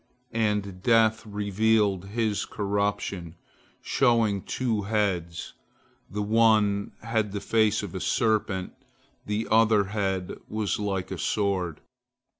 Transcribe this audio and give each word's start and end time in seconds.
And 0.33 0.81
Death 0.81 1.27
revealed 1.27 2.05
his 2.05 2.43
corruption, 2.45 3.35
showing 3.83 4.41
two 4.41 4.81
heads, 4.81 5.53
the 6.09 6.23
one 6.23 6.93
had 7.03 7.33
the 7.33 7.39
face 7.39 7.83
of 7.83 7.93
a 7.93 7.99
serpent, 7.99 8.73
the 9.27 9.47
other 9.51 9.83
head 9.93 10.39
was 10.49 10.79
like 10.79 11.11
a 11.11 11.19
sword. 11.19 11.81